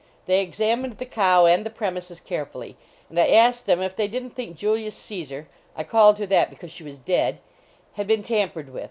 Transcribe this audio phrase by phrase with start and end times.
[0.25, 2.75] They examined the cow and the premises carefully,
[3.07, 6.49] and I asked them if they didn t think Julius Caesar I called her that
[6.49, 7.37] because she was dead
[7.93, 8.79] had been tampered with.